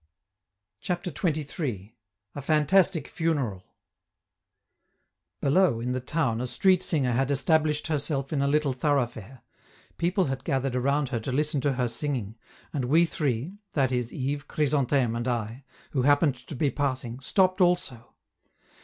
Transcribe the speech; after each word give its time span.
CHAPTER 0.79 1.11
XXIII. 1.11 1.95
A 2.33 2.41
FANTASTIC 2.41 3.07
FUNERAL 3.07 3.63
Below, 5.41 5.79
in 5.79 5.91
the 5.91 5.99
town, 5.99 6.41
a 6.41 6.47
street 6.47 6.81
singer 6.81 7.11
had 7.11 7.29
established 7.29 7.85
herself 7.85 8.33
in 8.33 8.41
a 8.41 8.47
little 8.47 8.73
thoroughfare; 8.73 9.43
people 9.99 10.25
had 10.25 10.43
gathered 10.43 10.75
around 10.75 11.09
her 11.09 11.19
to 11.19 11.31
listen 11.31 11.61
to 11.61 11.73
her 11.73 11.87
singing, 11.87 12.35
and 12.73 12.85
we 12.85 13.05
three 13.05 13.59
that 13.73 13.91
is, 13.91 14.11
Yves, 14.11 14.41
Chrysantheme, 14.45 15.15
and 15.15 15.27
I 15.27 15.65
who 15.91 16.01
happened 16.01 16.33
to 16.47 16.55
be 16.55 16.71
passing, 16.71 17.19
stopped 17.19 17.61
also. 17.61 18.15